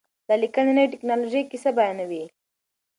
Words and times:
دا 0.27 0.35
لیکنه 0.43 0.71
د 0.73 0.77
نوې 0.77 0.89
ټکنالوژۍ 0.93 1.41
کیسه 1.51 1.69
بیانوي. 1.77 2.23